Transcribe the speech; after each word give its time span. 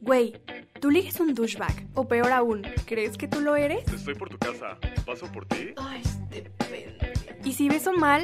Güey, 0.00 0.40
tú 0.80 0.90
ligas 0.90 1.20
un 1.20 1.34
douchebag. 1.34 1.86
O 1.94 2.08
peor 2.08 2.32
aún, 2.32 2.62
¿crees 2.86 3.18
que 3.18 3.28
tú 3.28 3.40
lo 3.40 3.56
eres? 3.56 3.86
Estoy 3.92 4.14
por 4.14 4.28
tu 4.30 4.38
casa. 4.38 4.78
¿Paso 5.04 5.30
por 5.30 5.46
ti? 5.46 5.74
Ay, 5.76 6.02
depende. 6.30 7.12
¿Y 7.44 7.52
si 7.52 7.68
beso 7.68 7.92
mal? 7.92 8.22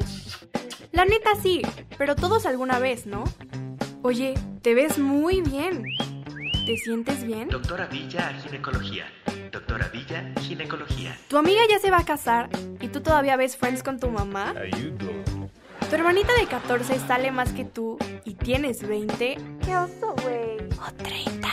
La 0.93 1.05
neta 1.05 1.35
sí, 1.43 1.63
pero 1.99 2.17
todos 2.17 2.47
alguna 2.47 2.79
vez, 2.79 3.07
¿no? 3.07 3.25
Oye, 4.03 4.35
te 4.63 4.75
ves 4.75 4.99
muy 4.99 5.43
bien. 5.43 5.85
¿Te 6.67 6.77
sientes 6.79 7.25
bien? 7.25 7.49
Doctora 7.49 7.87
Villa 7.87 8.33
Ginecología. 8.43 9.05
Doctora 9.53 9.89
Villa 9.89 10.33
Ginecología. 10.41 11.17
Tu 11.29 11.37
amiga 11.37 11.61
ya 11.69 11.79
se 11.79 11.91
va 11.91 11.99
a 11.99 12.05
casar 12.05 12.49
y 12.81 12.89
tú 12.89 13.03
todavía 13.03 13.37
ves 13.37 13.57
Friends 13.57 13.83
con 13.83 14.01
tu 14.01 14.11
mamá. 14.11 14.55
Ayudo. 14.59 15.26
Tu 15.89 15.95
hermanita 15.95 16.33
de 16.41 16.47
14 16.49 16.99
sale 16.99 17.31
más 17.31 17.53
que 17.53 17.65
tú 17.65 17.97
y 18.25 18.35
tienes 18.35 18.83
20. 18.87 19.39
¡Qué 19.65 19.77
oso, 19.77 20.17
güey! 20.21 20.59
O 20.81 20.93
30. 20.97 21.49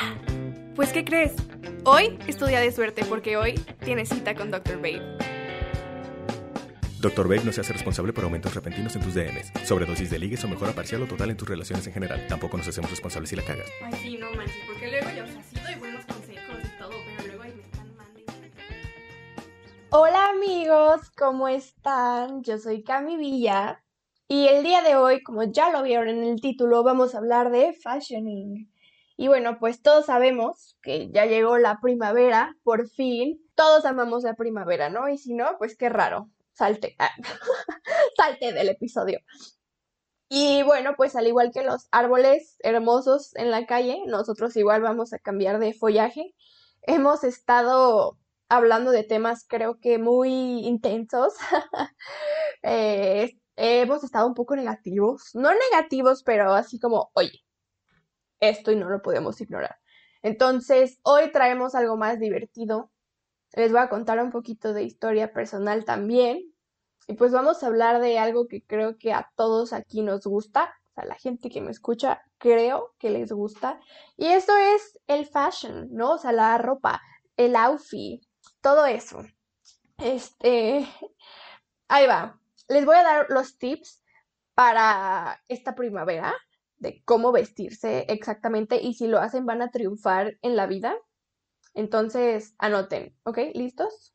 Pues, 0.76 0.92
¿qué 0.92 1.06
crees? 1.06 1.34
Hoy 1.86 2.18
es 2.26 2.38
tu 2.38 2.48
día 2.48 2.60
de 2.60 2.72
suerte 2.72 3.06
porque 3.06 3.38
hoy 3.38 3.54
tienes 3.86 4.10
cita 4.10 4.34
con 4.34 4.50
Dr. 4.50 4.78
Babe. 4.78 5.20
Dr. 7.00 7.28
Babe 7.28 7.44
no 7.46 7.52
se 7.52 7.62
hace 7.62 7.74
responsable 7.74 8.12
por 8.12 8.24
aumentos 8.24 8.56
repentinos 8.56 8.96
en 8.96 9.04
tus 9.04 9.14
DMs, 9.14 9.52
sobredosis 9.66 10.10
de 10.10 10.18
ligues 10.18 10.44
o 10.44 10.48
mejora 10.48 10.72
parcial 10.72 11.04
o 11.04 11.06
total 11.06 11.30
en 11.30 11.38
tus 11.38 11.48
relaciones 11.48 11.86
en 11.86 11.94
general. 11.94 12.26
Tampoco 12.28 12.58
nos 12.58 12.68
hacemos 12.68 12.90
responsables 12.90 13.30
si 13.30 13.36
la 13.36 13.44
cagas. 13.44 13.68
Ay, 13.84 13.94
sí, 14.02 14.18
no 14.18 14.32
manches, 14.32 14.64
porque 14.66 14.90
luego 14.90 15.10
yo, 15.16 15.26
o 15.26 15.28
sea, 15.28 15.44
sí 15.44 15.58
doy 15.64 15.76
buenos 15.76 16.06
consejos 16.06 16.58
y 16.64 16.80
todo, 16.80 16.94
pero 17.18 17.28
luego 17.28 17.44
ahí 17.44 17.54
me 17.54 17.62
están 17.62 17.96
mandando. 17.96 18.34
Hola 19.92 20.30
amigos, 20.30 21.12
¿cómo 21.16 21.48
están? 21.48 22.42
Yo 22.42 22.58
soy 22.58 22.82
Cami 22.82 23.18
Villa 23.18 23.83
y 24.34 24.48
el 24.48 24.64
día 24.64 24.82
de 24.82 24.96
hoy, 24.96 25.22
como 25.22 25.44
ya 25.44 25.70
lo 25.70 25.84
vieron 25.84 26.08
en 26.08 26.24
el 26.24 26.42
título, 26.42 26.82
vamos 26.82 27.14
a 27.14 27.20
hablar 27.20 27.52
de 27.52 27.72
fashioning. 27.72 28.68
Y 29.16 29.28
bueno, 29.28 29.60
pues 29.60 29.84
todos 29.84 30.08
sabemos 30.08 30.76
que 30.82 31.12
ya 31.12 31.28
llegó 31.28 31.60
la 31.60 31.80
primavera, 31.80 32.58
por 32.64 32.90
fin. 32.90 33.40
Todos 33.54 33.86
amamos 33.86 34.24
la 34.24 34.34
primavera, 34.34 34.90
¿no? 34.90 35.08
Y 35.08 35.20
si 35.20 35.36
no, 35.36 35.56
pues 35.60 35.78
qué 35.78 35.88
raro. 35.88 36.32
Salte, 36.52 36.96
ah, 36.98 37.12
salte 38.18 38.54
del 38.54 38.70
episodio. 38.70 39.20
Y 40.30 40.64
bueno, 40.64 40.96
pues 40.98 41.16
al 41.16 41.28
igual 41.28 41.52
que 41.54 41.64
los 41.64 41.88
árboles 41.92 42.56
hermosos 42.64 43.36
en 43.36 43.52
la 43.52 43.68
calle, 43.68 44.02
nosotros 44.08 44.58
igual 44.58 44.82
vamos 44.82 45.14
a 45.14 45.20
cambiar 45.20 45.60
de 45.60 45.76
follaje. 45.76 46.34
Hemos 46.82 47.24
estado 47.24 48.18
hablando 48.50 48.90
de 48.90 49.04
temas 49.04 49.46
creo 49.48 49.80
que 49.80 50.00
muy 50.00 50.66
intensos. 50.66 51.36
Eh, 52.66 53.38
hemos 53.56 54.04
estado 54.04 54.28
un 54.28 54.34
poco 54.34 54.56
negativos. 54.56 55.32
No 55.34 55.52
negativos, 55.72 56.24
pero 56.24 56.54
así 56.54 56.80
como, 56.80 57.12
oye, 57.14 57.44
esto 58.40 58.72
y 58.72 58.76
no 58.76 58.90
lo 58.90 59.02
podemos 59.02 59.40
ignorar. 59.42 59.78
Entonces, 60.22 61.00
hoy 61.04 61.32
traemos 61.32 61.76
algo 61.76 61.98
más 61.98 62.20
divertido. 62.20 62.92
Les 63.54 63.72
voy 63.72 63.82
a 63.82 63.90
contar 63.90 64.22
un 64.24 64.32
poquito 64.32 64.74
de 64.74 64.84
historia 64.84 65.34
personal 65.34 65.86
también. 65.86 66.42
Y 67.08 67.16
pues 67.16 67.32
vamos 67.32 67.64
a 67.64 67.68
hablar 67.68 68.02
de 68.02 68.18
algo 68.18 68.48
que 68.48 68.64
creo 68.64 68.98
que 68.98 69.14
a 69.14 69.30
todos 69.36 69.74
aquí 69.74 70.02
nos 70.02 70.26
gusta. 70.26 70.74
O 70.92 70.94
sea, 70.94 71.06
la 71.06 71.16
gente 71.16 71.50
que 71.50 71.62
me 71.62 71.72
escucha, 71.72 72.22
creo 72.38 72.94
que 73.00 73.10
les 73.10 73.32
gusta. 73.32 73.80
Y 74.16 74.28
esto 74.28 74.56
es 74.56 75.00
el 75.08 75.26
fashion, 75.26 75.90
¿no? 75.92 76.14
O 76.14 76.18
sea, 76.18 76.32
la 76.32 76.58
ropa, 76.58 77.02
el 77.36 77.56
outfit, 77.56 78.24
todo 78.62 78.86
eso. 78.86 79.24
Este, 79.98 80.88
ahí 81.88 82.08
va. 82.08 82.40
Les 82.68 82.86
voy 82.86 82.96
a 82.96 83.04
dar 83.04 83.26
los 83.30 83.58
tips 83.58 84.04
para 84.54 85.42
esta 85.48 85.76
primavera 85.76 86.34
de 86.78 87.02
cómo 87.06 87.32
vestirse 87.32 88.06
exactamente 88.10 88.82
y 88.82 88.94
si 88.94 89.08
lo 89.08 89.20
hacen 89.20 89.46
van 89.46 89.62
a 89.62 89.72
triunfar 89.72 90.38
en 90.42 90.56
la 90.56 90.68
vida. 90.68 90.96
Entonces, 91.74 92.54
anoten, 92.60 93.18
¿ok? 93.24 93.40
¿Listos? 93.54 94.14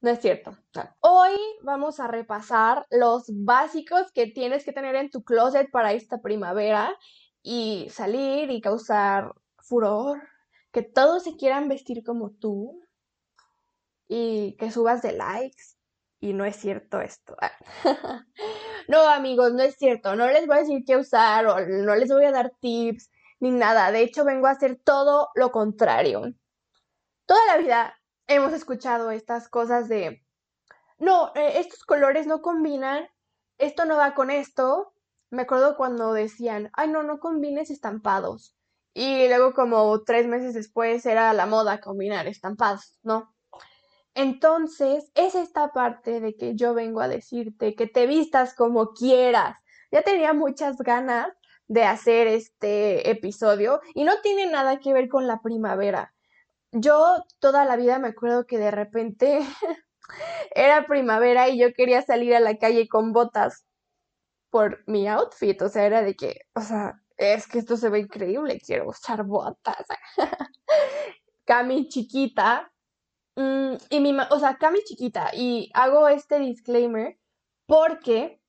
No 0.00 0.10
es 0.10 0.20
cierto. 0.20 0.56
Hoy 1.00 1.32
vamos 1.62 1.98
a 1.98 2.06
repasar 2.06 2.86
los 2.90 3.24
básicos 3.28 4.12
que 4.12 4.28
tienes 4.28 4.64
que 4.64 4.72
tener 4.72 4.94
en 4.94 5.10
tu 5.10 5.24
closet 5.24 5.70
para 5.72 5.92
esta 5.92 6.20
primavera 6.20 6.96
y 7.42 7.88
salir 7.90 8.50
y 8.50 8.60
causar 8.60 9.32
furor, 9.58 10.22
que 10.70 10.82
todos 10.82 11.24
se 11.24 11.36
quieran 11.36 11.68
vestir 11.68 12.04
como 12.04 12.30
tú 12.30 12.80
y 14.06 14.56
que 14.56 14.70
subas 14.70 15.02
de 15.02 15.12
likes. 15.12 15.77
Y 16.20 16.32
no 16.32 16.44
es 16.44 16.56
cierto 16.56 17.00
esto. 17.00 17.36
no, 18.88 19.08
amigos, 19.08 19.52
no 19.52 19.62
es 19.62 19.76
cierto. 19.76 20.16
No 20.16 20.26
les 20.28 20.46
voy 20.46 20.56
a 20.56 20.60
decir 20.60 20.82
qué 20.84 20.96
usar 20.96 21.46
o 21.46 21.66
no 21.66 21.94
les 21.94 22.08
voy 22.08 22.24
a 22.24 22.32
dar 22.32 22.52
tips 22.60 23.10
ni 23.40 23.50
nada. 23.50 23.92
De 23.92 24.00
hecho, 24.00 24.24
vengo 24.24 24.46
a 24.46 24.52
hacer 24.52 24.80
todo 24.82 25.28
lo 25.34 25.52
contrario. 25.52 26.22
Toda 27.26 27.44
la 27.46 27.56
vida 27.58 28.00
hemos 28.26 28.52
escuchado 28.52 29.10
estas 29.10 29.48
cosas 29.48 29.88
de, 29.88 30.24
no, 30.98 31.32
eh, 31.34 31.58
estos 31.60 31.84
colores 31.84 32.26
no 32.26 32.42
combinan, 32.42 33.08
esto 33.58 33.84
no 33.84 33.96
va 33.96 34.14
con 34.14 34.30
esto. 34.30 34.92
Me 35.30 35.42
acuerdo 35.42 35.76
cuando 35.76 36.12
decían, 36.12 36.70
ay, 36.72 36.88
no, 36.88 37.02
no 37.02 37.20
combines 37.20 37.70
estampados. 37.70 38.56
Y 38.94 39.28
luego 39.28 39.52
como 39.54 40.02
tres 40.02 40.26
meses 40.26 40.54
después 40.54 41.06
era 41.06 41.32
la 41.32 41.46
moda 41.46 41.80
combinar 41.80 42.26
estampados, 42.26 42.98
¿no? 43.02 43.32
Entonces, 44.18 45.12
es 45.14 45.36
esta 45.36 45.72
parte 45.72 46.18
de 46.18 46.34
que 46.34 46.56
yo 46.56 46.74
vengo 46.74 47.00
a 47.00 47.06
decirte 47.06 47.76
que 47.76 47.86
te 47.86 48.08
vistas 48.08 48.52
como 48.52 48.92
quieras. 48.92 49.56
Ya 49.92 50.02
tenía 50.02 50.32
muchas 50.32 50.76
ganas 50.78 51.28
de 51.68 51.84
hacer 51.84 52.26
este 52.26 53.08
episodio 53.10 53.80
y 53.94 54.02
no 54.02 54.20
tiene 54.20 54.46
nada 54.46 54.80
que 54.80 54.92
ver 54.92 55.08
con 55.08 55.28
la 55.28 55.40
primavera. 55.40 56.14
Yo 56.72 57.24
toda 57.38 57.64
la 57.64 57.76
vida 57.76 58.00
me 58.00 58.08
acuerdo 58.08 58.44
que 58.44 58.58
de 58.58 58.72
repente 58.72 59.38
era 60.50 60.88
primavera 60.88 61.48
y 61.48 61.60
yo 61.60 61.72
quería 61.72 62.02
salir 62.02 62.34
a 62.34 62.40
la 62.40 62.58
calle 62.58 62.88
con 62.88 63.12
botas 63.12 63.66
por 64.50 64.82
mi 64.88 65.06
outfit, 65.06 65.62
o 65.62 65.68
sea, 65.68 65.86
era 65.86 66.02
de 66.02 66.16
que, 66.16 66.40
o 66.54 66.60
sea, 66.60 67.00
es 67.16 67.46
que 67.46 67.60
esto 67.60 67.76
se 67.76 67.88
ve 67.88 68.00
increíble, 68.00 68.60
quiero 68.66 68.88
usar 68.88 69.22
botas. 69.22 69.86
Cami 71.44 71.88
chiquita, 71.88 72.72
mm, 73.38 73.76
y 73.90 74.00
mi, 74.00 74.16
o 74.30 74.38
sea, 74.38 74.58
Cami 74.58 74.80
chiquita, 74.84 75.30
y 75.34 75.70
hago 75.74 76.08
este 76.08 76.38
disclaimer 76.38 77.18
porque 77.66 78.40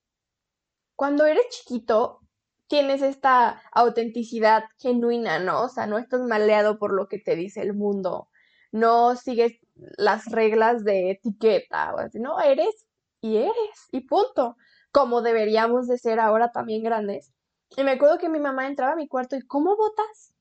cuando 0.96 1.26
eres 1.26 1.48
chiquito 1.50 2.20
tienes 2.68 3.02
esta 3.02 3.62
autenticidad 3.72 4.64
genuina, 4.80 5.40
¿no? 5.40 5.64
O 5.64 5.70
sea, 5.70 5.88
no 5.88 5.98
estás 5.98 6.22
maleado 6.22 6.78
por 6.78 6.94
lo 6.94 7.08
que 7.08 7.20
te 7.20 7.36
dice 7.36 7.62
el 7.62 7.74
mundo, 7.74 8.30
no 8.72 9.16
sigues 9.16 9.60
las 9.98 10.26
reglas 10.32 10.84
de 10.84 11.12
etiqueta, 11.12 11.94
o 11.96 12.00
así, 12.00 12.20
no, 12.20 12.40
eres 12.40 12.86
y 13.22 13.38
eres, 13.38 13.88
y 13.92 14.02
punto, 14.02 14.58
como 14.92 15.22
deberíamos 15.22 15.88
de 15.88 15.98
ser 15.98 16.20
ahora 16.20 16.52
también 16.52 16.84
grandes. 16.84 17.34
Y 17.78 17.84
me 17.84 17.92
acuerdo 17.92 18.18
que 18.18 18.30
mi 18.30 18.40
mamá 18.40 18.68
entraba 18.68 18.94
a 18.94 18.96
mi 18.96 19.08
cuarto 19.08 19.36
y, 19.36 19.42
¿cómo 19.46 19.76
votas? 19.76 20.34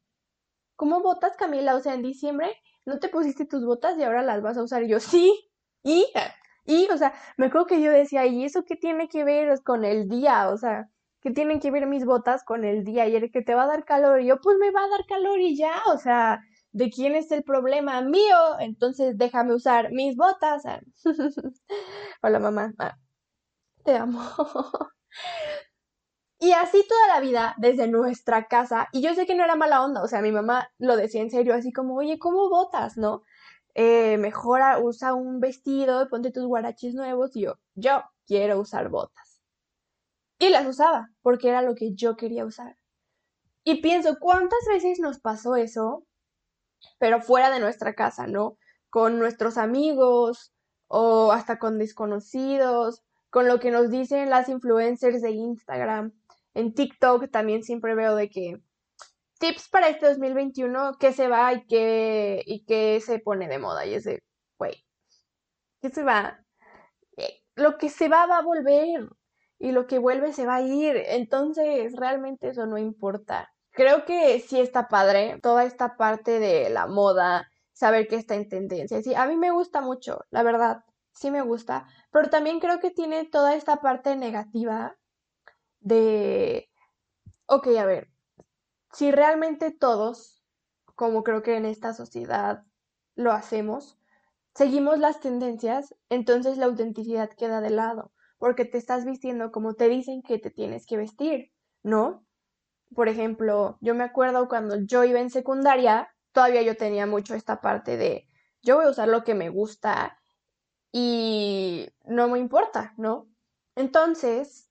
¿Cómo 0.76 1.03
votas, 1.03 1.36
Camila? 1.36 1.75
O 1.75 1.80
sea, 1.80 1.94
en 1.94 2.03
diciembre 2.03 2.54
no 2.88 2.99
te 2.99 3.09
pusiste 3.10 3.44
tus 3.47 3.65
botas 3.65 3.97
y 3.99 4.03
ahora 4.03 4.22
las 4.22 4.43
vas 4.43 4.56
a 4.56 4.62
usar. 4.62 4.82
Y 4.82 4.88
yo, 4.88 4.99
sí, 5.00 5.32
y, 5.82 6.06
y, 6.65 6.88
o 6.91 6.97
sea, 6.97 7.12
me 7.37 7.47
acuerdo 7.47 7.66
que 7.66 7.82
yo 7.82 7.93
decía, 7.93 8.26
¿y 8.26 8.44
eso 8.44 8.65
qué 8.65 8.76
tiene 8.76 9.09
que 9.09 9.25
ver 9.25 9.62
con 9.62 9.84
el 9.84 10.09
día? 10.09 10.49
O 10.50 10.56
sea, 10.56 10.88
¿qué 11.21 11.31
tienen 11.31 11.60
que 11.60 11.71
ver 11.71 11.87
mis 11.87 12.04
botas 12.06 12.44
con 12.44 12.65
el 12.65 12.84
día? 12.84 13.06
Y 13.06 13.16
el 13.16 13.31
que 13.31 13.43
te 13.43 13.54
va 13.54 13.65
a 13.65 13.66
dar 13.66 13.84
calor. 13.84 14.21
Y 14.22 14.27
yo, 14.27 14.41
pues 14.41 14.56
me 14.59 14.71
va 14.71 14.84
a 14.84 14.88
dar 14.88 15.04
calor 15.06 15.38
y 15.41 15.56
ya, 15.56 15.75
o 15.93 15.98
sea, 15.98 16.41
¿de 16.72 16.91
quién 16.91 17.15
es 17.15 17.31
el 17.31 17.43
problema? 17.44 18.00
Mío. 18.03 18.59
Entonces 18.60 19.19
déjame 19.19 19.54
usar 19.54 19.93
mis 19.93 20.16
botas. 20.16 20.62
Hola, 22.22 22.38
mamá. 22.38 22.72
Ah, 22.78 22.97
te 23.84 23.97
amo. 23.97 24.22
Y 26.41 26.53
así 26.53 26.84
toda 26.88 27.09
la 27.09 27.21
vida, 27.21 27.54
desde 27.59 27.88
nuestra 27.88 28.47
casa, 28.47 28.88
y 28.93 29.03
yo 29.03 29.12
sé 29.15 29.26
que 29.26 29.34
no 29.34 29.43
era 29.43 29.56
mala 29.56 29.82
onda, 29.82 30.03
o 30.03 30.09
sea, 30.09 30.22
mi 30.22 30.31
mamá 30.31 30.71
lo 30.78 30.97
decía 30.97 31.21
en 31.21 31.31
serio, 31.31 31.53
así 31.53 31.72
como, 31.72 31.97
oye, 31.97 32.18
¿cómo 32.18 32.48
botas, 32.48 32.97
no? 32.97 33.22
Eh, 33.74 34.18
mejora, 34.18 34.78
usa 34.78 35.15
un 35.15 35.41
vestido, 35.41 36.09
ponte 36.09 36.30
tus 36.30 36.47
guarachis 36.47 36.95
nuevos, 36.95 37.34
y 37.34 37.42
yo, 37.42 37.59
yo 37.74 38.04
quiero 38.27 38.60
usar 38.60 38.89
botas. 38.89 39.42
Y 40.39 40.51
las 40.51 40.65
usaba, 40.66 41.10
porque 41.22 41.48
era 41.48 41.62
lo 41.62 41.74
que 41.74 41.95
yo 41.95 42.16
quería 42.16 42.45
usar. 42.45 42.77
Y 43.65 43.83
pienso, 43.83 44.18
¿cuántas 44.21 44.60
veces 44.68 45.01
nos 45.01 45.18
pasó 45.18 45.57
eso? 45.57 46.07
Pero 46.98 47.21
fuera 47.21 47.51
de 47.51 47.59
nuestra 47.59 47.95
casa, 47.95 48.28
¿no? 48.28 48.57
Con 48.91 49.18
nuestros 49.18 49.59
amigos, 49.59 50.53
o 50.86 51.33
hasta 51.33 51.59
con 51.59 51.78
desconocidos, 51.78 53.03
con 53.30 53.48
lo 53.48 53.59
que 53.59 53.72
nos 53.72 53.91
dicen 53.91 54.30
las 54.30 54.48
influencers 54.48 55.21
de 55.21 55.33
Instagram 55.33 56.12
en 56.54 56.74
TikTok 56.74 57.30
también 57.30 57.62
siempre 57.62 57.95
veo 57.95 58.15
de 58.16 58.30
que 58.30 58.60
tips 59.39 59.68
para 59.68 59.89
este 59.89 60.06
2021, 60.06 60.97
qué 60.98 61.12
se 61.12 61.28
va 61.28 61.53
y 61.53 61.66
qué, 61.66 62.42
y 62.47 62.65
qué 62.65 63.00
se 63.00 63.18
pone 63.21 63.48
de 63.48 63.59
moda. 63.59 63.86
Y 63.86 63.95
es 63.95 64.04
de, 64.04 64.22
güey, 64.59 64.84
¿qué 65.80 65.91
se 65.91 66.03
va? 66.03 66.45
Eh, 67.16 67.42
lo 67.54 67.78
que 67.78 67.89
se 67.89 68.09
va 68.09 68.27
va 68.27 68.39
a 68.39 68.42
volver 68.42 69.09
y 69.59 69.72
lo 69.72 69.86
que 69.86 69.98
vuelve 69.98 70.33
se 70.33 70.47
va 70.47 70.56
a 70.56 70.62
ir. 70.62 70.97
Entonces, 70.97 71.95
realmente 71.97 72.48
eso 72.50 72.66
no 72.66 72.78
importa. 72.78 73.53
creo 73.72 74.04
que 74.04 74.41
sí 74.41 74.60
está 74.60 74.89
padre 74.89 75.39
toda 75.42 75.65
esta 75.65 75.97
parte 75.97 76.41
de 76.41 76.71
la 76.71 76.86
moda, 76.89 77.48
saber 77.72 78.09
que 78.09 78.16
está 78.16 78.34
en 78.34 78.48
tendencia. 78.48 79.03
Sí, 79.03 79.15
a 79.15 79.27
mí 79.27 79.36
me 79.36 79.53
gusta 79.53 79.80
mucho, 79.80 80.24
la 80.30 80.42
verdad, 80.42 80.84
sí 81.12 81.30
me 81.30 81.42
gusta, 81.42 81.86
pero 82.10 82.28
también 82.30 82.60
creo 82.60 82.80
que 82.80 82.91
tiene 82.91 83.24
toda 83.27 83.54
esta 83.54 83.77
parte 83.80 84.16
negativa 84.16 84.97
de, 85.88 86.70
ok, 87.46 87.68
a 87.78 87.84
ver, 87.84 88.10
si 88.92 89.10
realmente 89.10 89.70
todos, 89.70 90.44
como 90.94 91.24
creo 91.24 91.42
que 91.42 91.56
en 91.56 91.64
esta 91.64 91.94
sociedad 91.94 92.64
lo 93.14 93.32
hacemos, 93.32 93.98
seguimos 94.54 94.98
las 94.98 95.20
tendencias, 95.20 95.94
entonces 96.10 96.58
la 96.58 96.66
autenticidad 96.66 97.30
queda 97.30 97.60
de 97.60 97.70
lado, 97.70 98.12
porque 98.38 98.64
te 98.64 98.78
estás 98.78 99.04
vistiendo 99.04 99.50
como 99.50 99.74
te 99.74 99.88
dicen 99.88 100.22
que 100.22 100.38
te 100.38 100.50
tienes 100.50 100.86
que 100.86 100.96
vestir, 100.96 101.52
¿no? 101.82 102.24
Por 102.94 103.08
ejemplo, 103.08 103.78
yo 103.80 103.94
me 103.94 104.04
acuerdo 104.04 104.48
cuando 104.48 104.76
yo 104.76 105.04
iba 105.04 105.20
en 105.20 105.30
secundaria, 105.30 106.14
todavía 106.32 106.62
yo 106.62 106.76
tenía 106.76 107.06
mucho 107.06 107.34
esta 107.34 107.60
parte 107.60 107.96
de 107.96 108.28
yo 108.62 108.76
voy 108.76 108.86
a 108.86 108.90
usar 108.90 109.08
lo 109.08 109.24
que 109.24 109.34
me 109.34 109.48
gusta 109.50 110.18
y 110.92 111.88
no 112.04 112.28
me 112.28 112.38
importa, 112.38 112.94
¿no? 112.96 113.28
Entonces, 113.76 114.67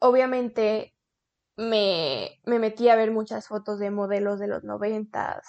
obviamente 0.00 0.94
me, 1.56 2.40
me 2.44 2.58
metí 2.58 2.88
a 2.88 2.96
ver 2.96 3.10
muchas 3.12 3.48
fotos 3.48 3.78
de 3.78 3.90
modelos 3.90 4.38
de 4.40 4.48
los 4.48 4.64
noventas, 4.64 5.46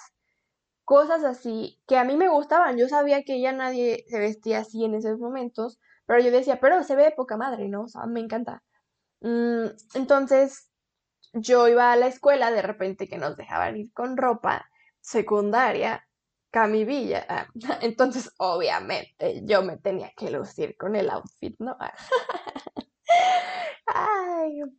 cosas 0.84 1.24
así 1.24 1.80
que 1.86 1.96
a 1.98 2.04
mí 2.04 2.16
me 2.16 2.28
gustaban. 2.28 2.76
Yo 2.78 2.88
sabía 2.88 3.22
que 3.24 3.40
ya 3.40 3.52
nadie 3.52 4.04
se 4.08 4.18
vestía 4.18 4.60
así 4.60 4.84
en 4.84 4.94
esos 4.94 5.18
momentos, 5.18 5.78
pero 6.06 6.20
yo 6.22 6.30
decía, 6.30 6.60
pero 6.60 6.82
se 6.84 6.96
ve 6.96 7.04
de 7.04 7.12
poca 7.12 7.36
madre, 7.36 7.68
¿no? 7.68 7.82
O 7.84 7.88
sea, 7.88 8.06
me 8.06 8.20
encanta. 8.20 8.62
Mm, 9.20 9.66
entonces, 9.94 10.70
yo 11.34 11.68
iba 11.68 11.92
a 11.92 11.96
la 11.96 12.08
escuela 12.08 12.50
de 12.52 12.62
repente 12.62 13.08
que 13.08 13.18
nos 13.18 13.36
dejaban 13.36 13.76
ir 13.76 13.92
con 13.94 14.16
ropa 14.16 14.70
secundaria, 15.00 16.08
camivilla. 16.50 17.26
Ah, 17.28 17.48
entonces, 17.82 18.32
obviamente, 18.38 19.42
yo 19.46 19.62
me 19.62 19.78
tenía 19.78 20.12
que 20.16 20.30
lucir 20.30 20.76
con 20.76 20.96
el 20.96 21.10
outfit, 21.10 21.56
¿no? 21.60 21.76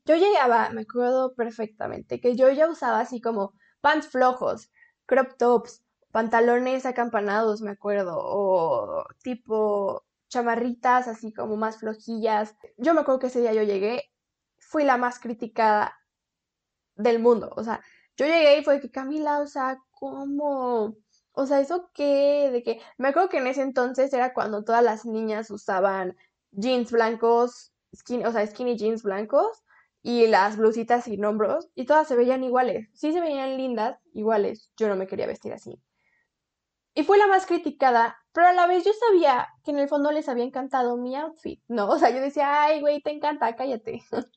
Yo 0.06 0.16
llegaba, 0.16 0.70
me 0.72 0.82
acuerdo 0.82 1.34
perfectamente, 1.36 2.20
que 2.20 2.36
yo 2.36 2.50
ya 2.50 2.70
usaba 2.70 3.00
así 3.00 3.22
como 3.22 3.54
pants 3.82 4.08
flojos, 4.08 4.72
crop 5.06 5.38
tops, 5.38 5.84
pantalones 6.12 6.86
acampanados, 6.86 7.62
me 7.62 7.72
acuerdo, 7.72 8.18
o 8.20 9.06
tipo 9.24 10.06
chamarritas 10.30 11.08
así 11.08 11.34
como 11.34 11.58
más 11.58 11.78
flojillas. 11.78 12.56
Yo 12.78 12.94
me 12.94 13.02
acuerdo 13.02 13.20
que 13.20 13.28
ese 13.28 13.42
día 13.42 13.54
yo 13.54 13.64
llegué, 13.64 14.12
fui 14.58 14.84
la 14.84 14.98
más 14.98 15.20
criticada 15.20 15.98
del 16.96 17.20
mundo. 17.20 17.52
O 17.56 17.64
sea, 17.64 17.82
yo 18.18 18.26
llegué 18.26 18.60
y 18.60 18.64
fue 18.64 18.80
que 18.82 18.92
Camila, 18.92 19.40
o 19.40 19.48
sea, 19.48 19.80
¿cómo? 19.92 20.96
O 21.34 21.46
sea, 21.46 21.60
¿eso 21.60 21.90
qué? 21.94 22.50
De 22.52 22.64
que 22.64 22.82
me 22.98 23.10
acuerdo 23.10 23.30
que 23.30 23.38
en 23.38 23.48
ese 23.48 23.62
entonces 23.62 24.14
era 24.14 24.34
cuando 24.34 24.64
todas 24.64 24.84
las 24.84 25.06
niñas 25.06 25.50
usaban 25.52 26.16
jeans 26.52 26.92
blancos, 26.92 27.71
skinny, 27.96 28.26
o 28.26 28.32
sea, 28.32 28.46
skinny 28.46 28.78
jeans 28.78 29.04
blancos 29.04 29.64
y 30.04 30.28
las 30.28 30.58
blusitas 30.58 31.04
sin 31.06 31.24
hombros 31.26 31.70
y 31.76 31.86
todas 31.86 32.08
se 32.08 32.16
veían 32.16 32.44
iguales. 32.44 32.90
Sí 32.94 33.14
se 33.14 33.22
veían 33.22 33.58
lindas, 33.58 34.00
iguales. 34.14 34.72
Yo 34.78 34.88
no 34.88 34.96
me 34.96 35.08
quería 35.08 35.28
vestir 35.28 35.54
así. 35.54 35.80
Y 36.94 37.04
fue 37.04 37.18
la 37.18 37.28
más 37.28 37.46
criticada, 37.46 38.18
pero 38.34 38.48
a 38.48 38.54
la 38.54 38.68
vez 38.68 38.84
yo 38.84 38.92
sabía 38.94 39.48
que 39.64 39.72
en 39.72 39.80
el 39.80 39.88
fondo 39.88 40.12
les 40.12 40.28
había 40.28 40.44
encantado 40.44 40.98
mi 40.98 41.16
outfit, 41.16 41.62
¿no? 41.68 41.88
O 41.90 41.98
sea, 41.98 42.10
yo 42.10 42.20
decía, 42.20 42.64
ay, 42.64 42.82
güey, 42.82 43.02
te 43.02 43.12
encanta, 43.12 43.56
cállate. 43.56 44.04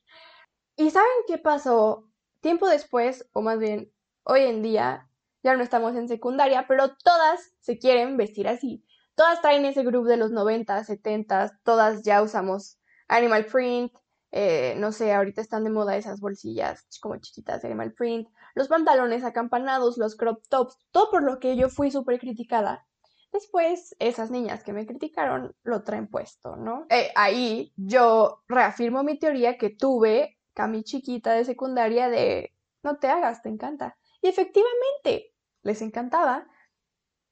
¿Y 0.77 0.89
saben 0.91 1.09
qué 1.27 1.37
pasó? 1.37 2.07
Tiempo 2.41 2.67
después, 2.67 3.27
o 3.33 3.41
más 3.41 3.59
bien 3.59 3.91
hoy 4.23 4.41
en 4.41 4.61
día, 4.61 5.09
ya 5.43 5.55
no 5.55 5.63
estamos 5.63 5.95
en 5.95 6.07
secundaria, 6.07 6.65
pero 6.67 6.95
todas 7.03 7.53
se 7.59 7.77
quieren 7.77 8.17
vestir 8.17 8.47
así. 8.47 8.83
Todas 9.15 9.41
traen 9.41 9.65
ese 9.65 9.83
grupo 9.83 10.07
de 10.07 10.17
los 10.17 10.31
90, 10.31 10.83
70, 10.83 11.59
todas 11.63 12.03
ya 12.03 12.21
usamos 12.21 12.79
animal 13.07 13.45
print, 13.45 13.93
eh, 14.31 14.75
no 14.77 14.91
sé, 14.91 15.13
ahorita 15.13 15.41
están 15.41 15.63
de 15.63 15.69
moda 15.69 15.95
esas 15.95 16.19
bolsillas 16.19 16.85
como 17.01 17.17
chiquitas 17.17 17.61
de 17.61 17.69
animal 17.69 17.93
print, 17.93 18.27
los 18.53 18.67
pantalones 18.67 19.23
acampanados, 19.23 19.97
los 19.97 20.15
crop 20.15 20.43
tops, 20.49 20.77
todo 20.91 21.09
por 21.09 21.23
lo 21.23 21.39
que 21.39 21.55
yo 21.55 21.69
fui 21.69 21.91
súper 21.91 22.19
criticada. 22.19 22.85
Después, 23.31 23.95
esas 23.99 24.31
niñas 24.31 24.63
que 24.63 24.73
me 24.73 24.85
criticaron 24.85 25.55
lo 25.63 25.83
traen 25.83 26.07
puesto, 26.07 26.55
¿no? 26.55 26.85
Eh, 26.89 27.11
ahí 27.15 27.73
yo 27.75 28.43
reafirmo 28.47 29.03
mi 29.03 29.19
teoría 29.19 29.57
que 29.57 29.69
tuve 29.69 30.37
Cami 30.53 30.83
chiquita 30.83 31.33
de 31.33 31.43
secundaria 31.43 32.09
de 32.09 32.55
no 32.81 32.97
te 32.97 33.07
hagas, 33.07 33.41
te 33.41 33.49
encanta. 33.49 33.97
Y 34.21 34.27
efectivamente, 34.27 35.33
les 35.63 35.81
encantaba. 35.81 36.47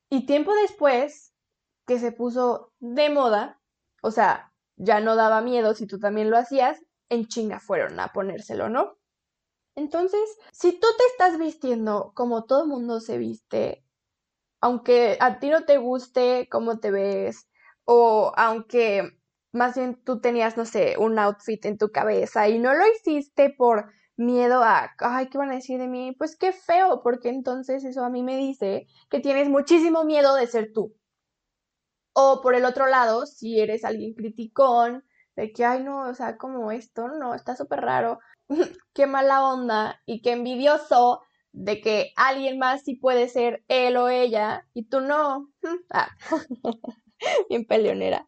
Y 0.10 0.26
tiempo 0.26 0.54
después, 0.56 1.34
que 1.86 2.00
se 2.00 2.12
puso 2.12 2.74
de 2.80 3.10
moda, 3.10 3.62
o 4.02 4.12
sea, 4.12 4.53
ya 4.76 5.00
no 5.00 5.16
daba 5.16 5.42
miedo 5.42 5.74
si 5.76 5.88
tú 5.88 6.00
también 6.00 6.30
lo 6.30 6.38
hacías, 6.38 6.80
en 7.10 7.28
chinga 7.28 7.60
fueron 7.60 8.00
a 8.00 8.14
ponérselo, 8.14 8.70
¿no? 8.70 8.98
Entonces, 9.76 10.22
si 10.52 10.72
tú 10.74 10.88
te 10.98 11.04
estás 11.12 11.40
vistiendo 11.40 12.12
como 12.16 12.46
todo 12.46 12.64
el 12.64 12.70
mundo 12.70 13.00
se 13.00 13.18
viste, 13.18 13.84
aunque 14.62 15.18
a 15.20 15.40
ti 15.40 15.50
no 15.50 15.66
te 15.66 15.78
guste 15.78 16.48
cómo 16.50 16.80
te 16.80 16.92
ves, 16.92 17.48
o 17.86 18.32
aunque 18.36 19.18
más 19.52 19.76
bien 19.76 20.02
tú 20.04 20.20
tenías, 20.22 20.58
no 20.58 20.66
sé, 20.66 20.96
un 20.98 21.20
outfit 21.20 21.66
en 21.66 21.78
tu 21.78 21.92
cabeza 21.92 22.50
y 22.50 22.60
no 22.60 22.74
lo 22.74 22.84
hiciste 22.88 23.50
por 23.52 23.92
miedo 24.16 24.64
a, 24.64 24.92
ay, 25.00 25.30
¿qué 25.30 25.38
van 25.38 25.52
a 25.52 25.56
decir 25.56 25.80
de 25.80 25.88
mí? 25.88 26.16
Pues 26.18 26.36
qué 26.38 26.52
feo, 26.54 27.02
porque 27.04 27.30
entonces 27.30 27.84
eso 27.84 28.04
a 28.04 28.10
mí 28.10 28.24
me 28.24 28.38
dice 28.38 28.88
que 29.10 29.20
tienes 29.20 29.50
muchísimo 29.50 30.04
miedo 30.04 30.36
de 30.36 30.48
ser 30.48 30.72
tú. 30.74 30.96
O 32.14 32.42
por 32.42 32.56
el 32.56 32.66
otro 32.66 32.88
lado, 32.88 33.26
si 33.26 33.60
eres 33.60 33.84
alguien 33.86 34.14
criticón, 34.14 35.04
de 35.36 35.52
que, 35.52 35.66
ay, 35.66 35.84
no, 35.84 36.10
o 36.10 36.14
sea, 36.14 36.38
como 36.38 36.72
esto, 36.72 37.08
no, 37.08 37.34
está 37.36 37.56
súper 37.56 37.82
raro, 37.82 38.20
qué 38.94 39.08
mala 39.08 39.46
onda 39.48 40.00
y 40.06 40.22
qué 40.22 40.32
envidioso 40.32 41.22
de 41.52 41.82
que 41.82 42.12
alguien 42.16 42.58
más 42.60 42.84
sí 42.84 42.96
puede 42.96 43.30
ser 43.30 43.64
él 43.68 43.98
o 43.98 44.10
ella 44.10 44.68
y 44.74 44.86
tú 44.86 45.02
no. 45.02 45.50
Ah. 45.92 46.10
Bien 47.50 47.66
peleonera. 47.66 48.26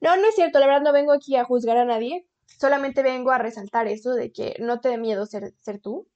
No, 0.00 0.16
no 0.16 0.28
es 0.28 0.34
cierto, 0.34 0.58
la 0.58 0.66
verdad 0.66 0.82
no 0.82 0.92
vengo 0.92 1.12
aquí 1.12 1.36
a 1.36 1.44
juzgar 1.44 1.78
a 1.78 1.84
nadie, 1.86 2.26
solamente 2.58 3.02
vengo 3.02 3.30
a 3.30 3.38
resaltar 3.38 3.86
eso 3.88 4.14
de 4.14 4.32
que 4.32 4.56
no 4.60 4.80
te 4.80 4.90
dé 4.90 4.98
miedo 4.98 5.24
ser, 5.26 5.54
ser 5.60 5.80
tú. 5.80 6.06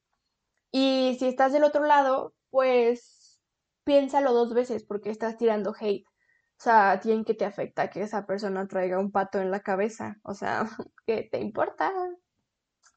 Y 0.72 1.16
si 1.18 1.26
estás 1.26 1.52
del 1.52 1.64
otro 1.64 1.84
lado, 1.84 2.34
pues 2.50 3.38
piénsalo 3.84 4.32
dos 4.34 4.52
veces 4.54 4.84
porque 4.84 5.10
estás 5.10 5.38
tirando 5.38 5.74
hate. 5.78 6.04
O 6.58 6.60
sea, 6.60 6.90
¿a 6.90 6.98
ti 6.98 7.24
que 7.24 7.34
te 7.34 7.44
afecta 7.44 7.88
que 7.88 8.02
esa 8.02 8.26
persona 8.26 8.66
traiga 8.66 8.98
un 8.98 9.12
pato 9.12 9.38
en 9.38 9.52
la 9.52 9.60
cabeza? 9.60 10.16
O 10.24 10.34
sea, 10.34 10.66
¿qué 11.06 11.28
te 11.30 11.38
importa? 11.38 11.92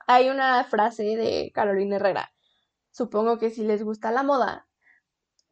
Hay 0.07 0.29
una 0.29 0.63
frase 0.63 1.03
de 1.03 1.51
Carolina 1.53 1.97
Herrera. 1.97 2.31
Supongo 2.89 3.37
que 3.37 3.51
si 3.51 3.63
les 3.63 3.83
gusta 3.83 4.11
la 4.11 4.23
moda, 4.23 4.67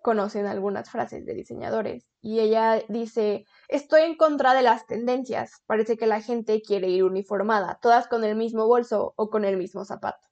conocen 0.01 0.47
algunas 0.47 0.89
frases 0.89 1.23
de 1.27 1.35
diseñadores. 1.35 2.07
Y 2.19 2.39
ella 2.39 2.83
dice, 2.89 3.45
estoy 3.67 4.01
en 4.01 4.17
contra 4.17 4.55
de 4.55 4.63
las 4.63 4.87
tendencias. 4.87 5.61
Parece 5.67 5.95
que 5.95 6.07
la 6.07 6.19
gente 6.19 6.63
quiere 6.63 6.89
ir 6.89 7.03
uniformada, 7.03 7.77
todas 7.79 8.07
con 8.07 8.23
el 8.23 8.35
mismo 8.35 8.65
bolso 8.65 9.13
o 9.17 9.29
con 9.29 9.45
el 9.45 9.55
mismo 9.55 9.85
zapato. 9.85 10.27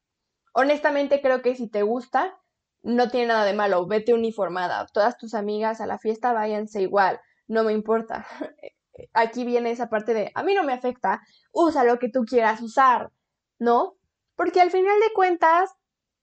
Honestamente 0.51 1.22
creo 1.22 1.43
que 1.43 1.55
si 1.55 1.69
te 1.69 1.84
gusta, 1.84 2.39
no 2.81 3.10
tiene 3.12 3.27
nada 3.27 3.46
de 3.46 3.53
malo, 3.53 3.86
vete 3.86 4.15
uniformada. 4.15 4.88
Todas 4.91 5.15
tus 5.15 5.36
amigas 5.36 5.79
a 5.79 5.86
la 5.86 6.00
fiesta 6.00 6.34
váyanse 6.34 6.81
igual 6.81 7.22
no 7.48 7.63
me 7.63 7.74
importa. 7.74 8.25
Aquí 9.13 9.46
viene 9.46 9.72
esa 9.72 9.89
parte 9.89 10.13
de, 10.13 10.32
a 10.34 10.44
mí 10.44 10.54
no 10.54 10.63
me 10.63 10.74
afecta, 10.74 11.22
usa 11.51 11.84
lo 11.84 12.00
que 12.00 12.10
tú 12.10 12.25
quieras 12.25 12.62
usar, 12.62 13.12
¿no? 13.60 13.98
Porque 14.36 14.62
al 14.62 14.72
final 14.72 15.00
de 15.00 15.13
cuentas, 15.13 15.72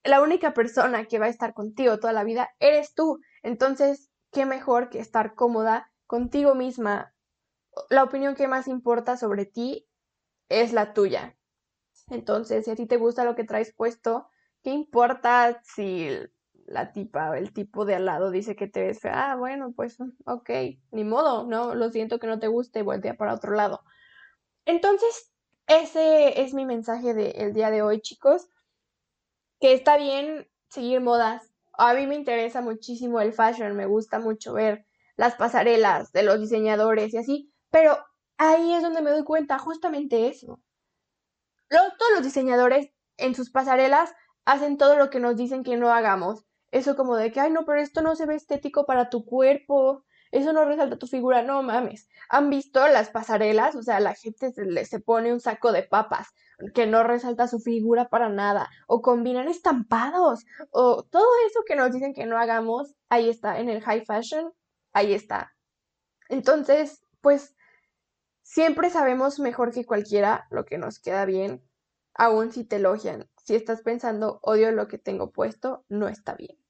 la 0.03 0.21
única 0.23 0.55
persona 0.55 1.07
que 1.07 1.19
va 1.19 1.27
a 1.27 1.31
estar 1.31 1.55
contigo 1.55 1.99
toda 1.99 2.13
la 2.13 2.25
vida 2.25 2.51
eres 2.59 2.95
tú. 2.95 3.21
Entonces, 3.43 4.11
¿qué 4.33 4.45
mejor 4.45 4.91
que 4.91 4.99
estar 4.99 5.35
cómoda 5.35 5.91
contigo 6.07 6.55
misma? 6.55 7.15
La 7.91 8.05
opinión 8.05 8.35
que 8.35 8.49
más 8.49 8.69
importa 8.69 9.17
sobre 9.17 9.47
ti 9.47 9.89
es 10.49 10.73
la 10.73 10.93
tuya. 10.93 11.37
Entonces, 12.09 12.65
si 12.65 12.71
a 12.71 12.77
ti 12.77 12.87
te 12.87 12.99
gusta 12.99 13.25
lo 13.25 13.35
que 13.35 13.45
traes 13.45 13.73
puesto, 13.75 14.29
¿qué 14.63 14.71
importa 14.71 15.61
si 15.65 16.09
la 16.67 16.93
tipa 16.93 17.31
o 17.31 17.35
el 17.35 17.53
tipo 17.53 17.85
de 17.85 17.95
al 17.95 18.07
lado 18.07 18.31
dice 18.31 18.57
que 18.57 18.67
te 18.67 18.83
ves 18.83 19.01
fea, 19.01 19.33
ah, 19.33 19.37
bueno, 19.37 19.73
pues 19.75 19.99
ok, 20.27 20.51
ni 20.91 21.05
modo, 21.05 21.47
no, 21.47 21.75
lo 21.75 21.91
siento 21.91 22.19
que 22.19 22.27
no 22.27 22.39
te 22.39 22.49
guste, 22.49 22.83
voltea 22.83 23.17
para 23.17 23.35
otro 23.35 23.53
lado. 23.53 23.83
Entonces, 24.65 25.33
ese 25.67 26.43
es 26.43 26.55
mi 26.55 26.67
mensaje 26.67 27.15
del 27.15 27.53
día 27.53 27.71
de 27.71 27.83
hoy, 27.83 28.01
chicos, 28.01 28.49
que 29.61 29.73
está 29.73 29.97
bien 29.97 30.49
seguir 30.69 31.01
modas. 31.01 31.51
A 31.73 31.95
mí 31.95 32.07
me 32.07 32.15
interesa 32.15 32.61
muchísimo 32.61 33.21
el 33.21 33.33
fashion, 33.33 33.77
me 33.77 33.87
gusta 33.87 34.19
mucho 34.19 34.53
ver 34.55 34.87
las 35.17 35.35
pasarelas 35.37 36.13
de 36.13 36.23
los 36.23 36.41
diseñadores 36.41 37.15
y 37.15 37.19
así, 37.19 37.53
pero 37.71 37.99
ahí 38.37 38.75
es 38.75 38.83
donde 38.83 39.03
me 39.03 39.11
doy 39.11 39.25
cuenta 39.25 39.59
justamente 39.59 40.29
eso. 40.29 40.61
todos 41.69 42.13
los 42.15 42.23
diseñadores 42.23 42.91
en 43.17 43.35
sus 43.35 43.51
pasarelas 43.51 44.13
hacen 44.45 44.77
todo 44.77 44.97
lo 44.97 45.11
que 45.11 45.21
nos 45.21 45.37
dicen 45.37 45.63
que 45.63 45.77
no 45.77 45.93
hagamos 45.93 46.45
eso 46.75 46.97
como 46.97 47.15
de 47.17 47.31
que, 47.31 47.39
ay, 47.39 47.53
no, 47.53 47.65
pero 47.65 47.81
esto 47.81 48.03
no 48.03 48.17
se 48.17 48.27
ve 48.27 48.35
estético 48.35 48.85
para 48.85 49.09
tu 49.09 49.25
cuerpo, 49.25 50.05
eso 50.33 50.53
no 50.53 50.65
resalta 50.65 50.99
tu 50.99 51.07
figura, 51.07 51.43
no 51.43 51.63
mames. 51.63 52.09
¿Han 52.29 52.51
visto 52.51 52.89
las 52.89 53.11
pasarelas? 53.11 53.77
O 53.77 53.83
sea, 53.85 54.01
la 54.01 54.15
gente 54.15 54.53
se, 54.53 54.85
se 54.85 54.99
pone 54.99 55.33
un 55.33 55.39
saco 55.39 55.71
de 55.71 55.85
papas 55.85 56.35
que 56.75 56.89
no 56.89 57.05
resalta 57.05 57.47
su 57.47 57.61
figura 57.61 58.09
para 58.09 58.29
nada, 58.29 58.69
o 58.89 59.03
combinan 59.03 59.47
estampados, 59.47 60.45
o 60.71 61.05
todo 61.05 61.27
eso 61.49 61.61
que 61.65 61.77
nos 61.77 61.93
dicen 61.93 62.13
que 62.13 62.27
no 62.27 62.39
hagamos, 62.39 62.97
ahí 63.09 63.29
está, 63.29 63.61
en 63.61 63.69
el 63.69 63.81
high 63.81 64.05
fashion, 64.05 64.53
ahí 64.93 65.15
está. 65.15 65.55
Entonces, 66.29 67.05
pues, 67.21 67.55
siempre 68.43 68.91
sabemos 68.91 69.39
mejor 69.39 69.73
que 69.73 69.87
cualquiera 69.87 70.49
lo 70.51 70.65
que 70.65 70.79
nos 70.79 70.99
queda 70.99 71.25
bien, 71.25 71.63
aun 72.15 72.51
si 72.51 72.65
te 72.65 72.77
elogian. 72.77 73.29
Si 73.45 73.55
estás 73.55 73.83
pensando, 73.83 74.41
odio 74.43 74.73
lo 74.73 74.89
que 74.89 74.99
tengo 74.99 75.31
puesto, 75.31 75.85
no 75.89 76.09
está 76.09 76.35
bien. 76.35 76.64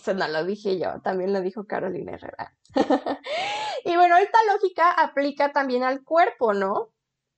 Eso 0.00 0.14
no 0.14 0.26
lo 0.28 0.44
dije 0.44 0.78
yo, 0.78 0.98
también 1.02 1.34
lo 1.34 1.42
dijo 1.42 1.66
Carolina 1.66 2.12
Herrera. 2.12 2.54
y 3.84 3.94
bueno, 3.96 4.16
esta 4.16 4.38
lógica 4.50 4.92
aplica 4.92 5.52
también 5.52 5.82
al 5.82 6.02
cuerpo, 6.04 6.54
¿no? 6.54 6.88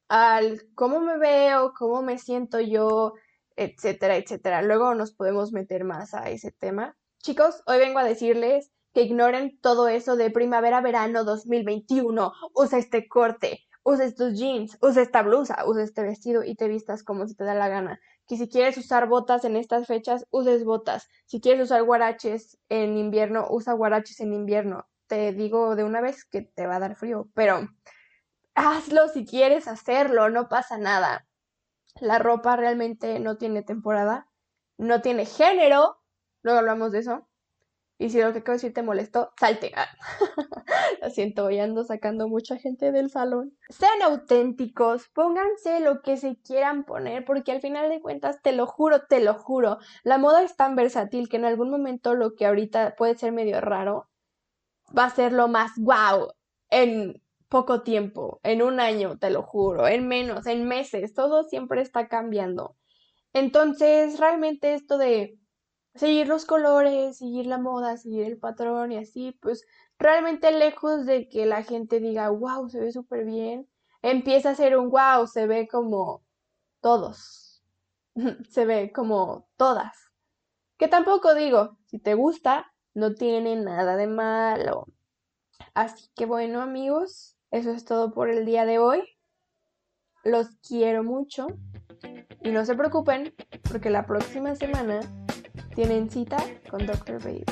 Al 0.07 0.62
cómo 0.76 1.00
me 1.00 1.19
veo, 1.19 1.73
cómo 1.76 2.02
me 2.02 2.19
siento 2.19 2.61
yo, 2.61 3.14
etcétera, 3.57 4.16
etcétera. 4.16 4.62
Luego 4.62 4.95
nos 4.95 5.12
podemos 5.12 5.50
meter 5.50 5.83
más 5.83 6.14
a 6.14 6.31
ese 6.31 6.52
tema. 6.52 6.97
Chicos, 7.21 7.64
hoy 7.66 7.78
vengo 7.78 7.99
a 7.99 8.04
decirles 8.04 8.71
que 8.95 9.02
ignoren 9.02 9.59
todo 9.61 9.88
eso 9.88 10.14
de 10.14 10.31
primavera-verano 10.31 11.25
2021. 11.25 12.33
Usa 12.54 12.78
este 12.78 13.09
corte, 13.09 13.64
usa 13.85 14.05
estos 14.05 14.39
jeans, 14.39 14.79
usa 14.81 15.03
esta 15.03 15.23
blusa, 15.23 15.65
usa 15.67 15.83
este 15.83 16.03
vestido 16.03 16.45
y 16.45 16.55
te 16.55 16.69
vistas 16.69 17.03
como 17.03 17.27
si 17.27 17.35
te 17.35 17.45
da 17.45 17.55
la 17.55 17.69
gana 17.69 18.01
que 18.33 18.37
si 18.37 18.49
quieres 18.49 18.79
usar 18.79 19.09
botas 19.09 19.45
en 19.45 19.57
estas 19.57 19.87
fechas, 19.87 20.27
uses 20.31 20.65
botas. 20.65 21.09
Si 21.27 21.41
quieres 21.41 21.65
usar 21.65 21.83
guaraches 21.83 22.59
en 22.69 22.97
invierno, 22.97 23.47
usa 23.51 23.73
guaraches 23.73 24.21
en 24.21 24.33
invierno. 24.33 24.89
Te 25.07 25.33
digo 25.33 25.77
de 25.77 25.85
una 25.85 26.01
vez 26.01 26.25
que 26.25 26.43
te 26.43 26.67
va 26.67 26.77
a 26.77 26.81
dar 26.81 26.97
frío, 26.97 27.29
pero 27.35 27.69
hazlo 28.55 29.09
si 29.09 29.27
quieres 29.27 29.69
hacerlo, 29.69 30.31
no 30.31 30.49
pasa 30.49 30.79
nada. 30.79 31.27
La 32.01 32.19
ropa 32.19 32.57
realmente 32.57 33.19
no 33.21 33.37
tiene 33.37 33.62
temporada, 33.62 34.29
no 34.79 35.03
tiene 35.03 35.27
género, 35.27 35.99
luego 36.43 36.61
hablamos 36.61 36.93
de 36.93 37.01
eso. 37.01 37.29
Y 37.99 38.11
si 38.11 38.21
lo 38.21 38.33
que 38.33 38.41
de 38.41 38.53
decir 38.53 38.73
te 38.73 38.83
molestó, 38.83 39.33
salte. 39.39 39.73
Siento, 41.11 41.47
hoy 41.47 41.59
ando 41.59 41.85
sacando 41.85 42.29
mucha 42.29 42.57
gente 42.57 42.93
del 42.93 43.11
salón. 43.11 43.57
Sean 43.69 44.03
auténticos, 44.03 45.09
pónganse 45.09 45.81
lo 45.81 46.01
que 46.01 46.17
se 46.17 46.37
quieran 46.37 46.85
poner, 46.85 47.25
porque 47.25 47.53
al 47.53 47.61
final 47.61 47.89
de 47.89 48.01
cuentas, 48.01 48.41
te 48.43 48.53
lo 48.53 48.67
juro, 48.67 49.07
te 49.07 49.21
lo 49.21 49.35
juro, 49.35 49.79
la 50.05 50.19
moda 50.19 50.43
es 50.43 50.57
tan 50.57 50.77
versátil 50.77 51.29
que 51.29 51.37
en 51.37 51.45
algún 51.45 51.71
momento 51.71 52.15
lo 52.15 52.35
que 52.35 52.47
ahorita 52.47 52.95
puede 52.97 53.17
ser 53.17 53.33
medio 53.33 53.61
raro, 53.61 54.09
va 54.97 55.07
a 55.07 55.11
ser 55.11 55.33
lo 55.33 55.49
más 55.49 55.73
wow 55.79 56.29
en 56.71 57.21
poco 57.49 57.83
tiempo, 57.83 58.41
en 58.43 58.63
un 58.63 58.81
año, 58.81 59.19
te 59.19 59.31
lo 59.31 59.43
juro, 59.43 59.87
en 59.87 60.09
menos, 60.09 60.47
en 60.47 60.67
meses, 60.67 61.13
todo 61.15 61.43
siempre 61.43 61.83
está 61.83 62.09
cambiando. 62.09 62.77
Entonces, 63.35 64.19
realmente 64.19 64.75
esto 64.75 64.99
de 64.99 65.39
seguir 65.95 66.29
los 66.29 66.45
colores, 66.45 67.19
seguir 67.19 67.47
la 67.47 67.59
moda, 67.59 67.97
seguir 67.97 68.25
el 68.25 68.39
patrón 68.39 68.93
y 68.93 68.99
así, 68.99 69.33
pues 69.41 69.67
realmente 69.99 70.51
lejos 70.53 71.07
de 71.07 71.29
que 71.29 71.47
la 71.47 71.63
gente 71.63 72.01
diga, 72.01 72.31
wow, 72.31 72.69
se 72.69 72.81
ve 72.81 72.93
súper 72.93 73.25
bien, 73.25 73.69
empieza 74.03 74.51
a 74.51 74.55
ser 74.55 74.77
un 74.77 74.91
wow, 74.91 75.27
se 75.27 75.47
ve 75.47 75.69
como 75.69 76.23
todos, 76.81 77.63
se 78.49 78.65
ve 78.65 78.93
como 78.93 79.49
todas. 79.57 80.11
Que 80.79 80.89
tampoco 80.89 81.35
digo, 81.35 81.79
si 81.87 81.99
te 81.99 82.15
gusta, 82.15 82.73
no 82.95 83.15
tiene 83.15 83.57
nada 83.57 83.97
de 83.97 84.07
malo. 84.07 84.87
Así 85.75 86.11
que 86.15 86.27
bueno 86.27 86.61
amigos, 86.61 87.37
eso 87.51 87.71
es 87.71 87.85
todo 87.85 88.13
por 88.13 88.29
el 88.29 88.45
día 88.45 88.65
de 88.65 88.79
hoy. 88.79 89.03
Los 90.25 90.49
quiero 90.67 91.05
mucho 91.05 91.47
y 92.43 92.51
no 92.51 92.65
se 92.65 92.75
preocupen 92.75 93.35
porque 93.71 93.91
la 93.91 94.07
próxima 94.07 94.55
semana 94.55 95.01
tienen 95.75 96.11
cita 96.11 96.38
con 96.71 96.87
Dr. 96.87 97.19
Babe. 97.23 97.45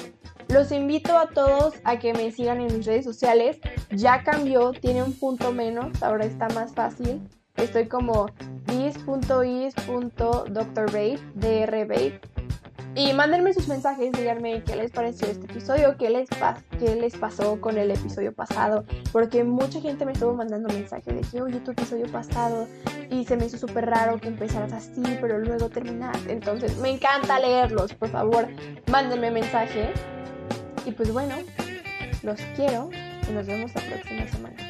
Los 0.49 0.73
invito 0.73 1.17
a 1.17 1.29
todos 1.29 1.75
a 1.85 1.99
que 1.99 2.13
me 2.13 2.33
sigan 2.33 2.61
en 2.61 2.77
mis 2.77 2.87
redes 2.87 3.05
sociales. 3.05 3.59
Ya 3.91 4.25
cambió, 4.25 4.73
tiene 4.73 5.03
un 5.03 5.13
punto 5.13 5.53
menos, 5.53 6.03
ahora 6.03 6.25
está 6.25 6.49
más 6.49 6.75
fácil. 6.75 7.21
Estoy 7.57 7.87
como 7.87 8.27
is.is.drbabe, 8.73 9.79
drbabe. 11.35 12.21
Y 12.95 13.13
mándenme 13.13 13.55
sus 13.55 13.69
mensajes, 13.69 14.11
díganme 14.13 14.65
qué 14.65 14.75
les 14.75 14.91
pareció 14.91 15.29
este 15.29 15.47
episodio, 15.47 15.97
qué 15.97 16.11
les, 16.11 17.17
pasó 17.17 17.61
con 17.61 17.79
el 17.79 17.93
episodio 17.93 18.33
pasado, 18.33 18.85
porque 19.13 19.45
mucha 19.45 19.81
gente 19.81 20.05
me 20.05 20.13
estuvo 20.13 20.35
mandando 20.35 20.69
mensajes 20.75 21.15
de 21.15 21.21
que, 21.21 21.41
oye, 21.41 21.61
tu 21.61 21.71
episodio 21.71 22.11
pasado, 22.11 22.67
y 23.09 23.25
se 23.25 23.37
me 23.37 23.47
hizo 23.47 23.59
súper 23.59 23.87
raro 23.87 24.21
que 24.21 24.29
empezaras 24.29 24.73
así, 24.73 25.03
pero 25.21 25.39
luego 25.39 25.69
terminaste. 25.69 26.33
Entonces, 26.33 26.77
me 26.79 26.91
encanta 26.91 27.39
leerlos, 27.39 27.95
por 27.95 28.09
favor, 28.09 28.49
mándenme 28.91 29.31
mensaje. 29.31 29.93
Y 30.85 30.91
pues 30.91 31.13
bueno, 31.13 31.37
los 32.23 32.41
quiero 32.57 32.91
y 33.29 33.33
nos 33.33 33.47
vemos 33.47 33.73
la 33.75 33.83
próxima 33.83 34.27
semana. 34.27 34.70